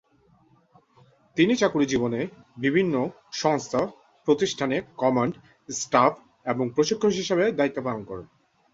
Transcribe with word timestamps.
তিনি 1.37 1.55
চাকুরী 1.55 1.85
জীবনে 1.85 2.27
বিভিন্ন/সংস্থা/প্রতিষ্ঠানে 2.57 4.81
কমান্ড, 4.97 5.35
স্টাফ 5.69 6.13
এবং 6.45 6.69
প্রশিক্ষক 6.69 7.11
হিসেবে 7.11 7.51
দায়িত্ব 7.51 7.83
পালন 7.83 8.03
করেন। 8.03 8.25